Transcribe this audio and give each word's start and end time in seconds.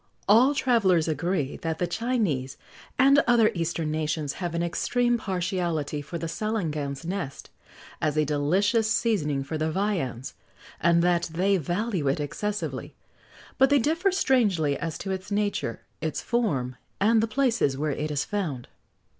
[XX 0.01 0.29
103] 0.29 0.47
All 0.47 0.55
travellers 0.55 1.07
agree 1.07 1.57
that 1.57 1.77
the 1.77 1.85
Chinese, 1.85 2.57
and 2.97 3.19
other 3.27 3.51
eastern 3.53 3.91
nations, 3.91 4.33
have 4.41 4.55
an 4.55 4.63
extreme 4.63 5.19
partiality 5.19 6.01
for 6.01 6.17
the 6.17 6.25
salangan's 6.25 7.05
nest, 7.05 7.51
as 8.01 8.17
a 8.17 8.25
delicious 8.25 8.91
seasoning 8.91 9.43
for 9.43 9.59
their 9.59 9.69
viands, 9.69 10.33
and 10.79 11.03
that 11.03 11.29
they 11.31 11.57
value 11.57 12.07
it 12.07 12.19
excessively; 12.19 12.95
but 13.59 13.69
they 13.69 13.77
differ 13.77 14.11
strangely 14.11 14.75
as 14.75 14.97
to 14.97 15.11
its 15.11 15.29
nature, 15.29 15.81
its 16.01 16.19
form, 16.19 16.77
and 16.99 17.21
the 17.21 17.27
places 17.27 17.77
where 17.77 17.91
it 17.91 18.09
is 18.09 18.25
found. 18.25 18.67